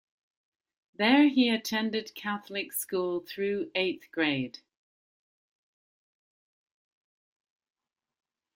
There, 0.95 1.27
he 1.29 1.47
attended 1.49 2.15
Catholic 2.15 2.73
school 2.73 3.19
through 3.19 3.69
eighth 3.75 4.07
grade. 4.11 4.57